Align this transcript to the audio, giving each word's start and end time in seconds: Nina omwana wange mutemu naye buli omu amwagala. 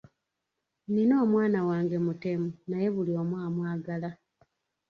Nina 0.93 1.15
omwana 1.25 1.59
wange 1.69 1.95
mutemu 2.05 2.49
naye 2.69 2.87
buli 2.95 3.11
omu 3.21 3.35
amwagala. 3.45 4.09